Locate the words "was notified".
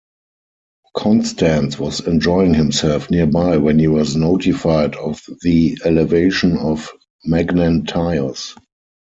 3.87-4.95